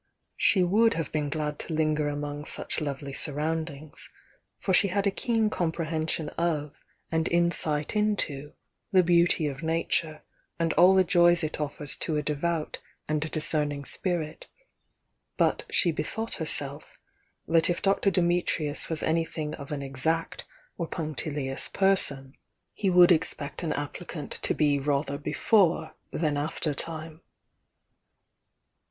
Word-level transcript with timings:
She 0.37 0.63
would 0.63 0.95
have 0.95 1.11
been 1.11 1.29
glad 1.29 1.59
to 1.59 1.73
linger 1.75 2.07
among 2.07 2.45
such 2.45 2.81
lovely 2.81 3.13
surroundings, 3.13 4.09
for 4.57 4.73
shs 4.73 4.89
had 4.89 5.05
a 5.05 5.11
keen 5.11 5.51
com 5.51 5.71
prehension 5.71 6.29
of 6.39 6.73
and 7.11 7.27
insight 7.29 7.95
into 7.95 8.53
the 8.91 9.03
beauty 9.03 9.45
of 9.45 9.61
Nature 9.61 10.23
and 10.57 10.73
all 10.73 10.95
the 10.95 11.03
joys 11.03 11.43
it 11.43 11.61
offers 11.61 11.95
to 11.97 12.17
a 12.17 12.23
devout 12.23 12.79
and 13.07 13.29
discerning 13.29 13.85
spirit, 13.85 14.47
but 15.37 15.65
she 15.69 15.91
bethought 15.91 16.37
herself 16.37 16.97
that 17.47 17.69
if 17.69 17.83
Dr. 17.83 18.09
Dimit 18.09 18.47
rius 18.57 18.89
was 18.89 19.03
anything 19.03 19.53
of 19.53 19.71
an 19.71 19.83
exact 19.83 20.45
or 20.79 20.87
punctilious 20.87 21.67
person, 21.67 22.33
104 22.75 22.75
THE 22.75 22.75
YOUNG 22.85 22.93
DIANA 22.93 22.95
he 22.95 22.99
would 22.99 23.11
expect 23.11 23.61
an 23.61 23.73
applicant 23.73 24.31
to 24.31 24.55
be 24.55 24.79
rather 24.79 25.19
before 25.19 25.93
than 26.11 26.37
after 26.37 26.73
time. 26.73 27.21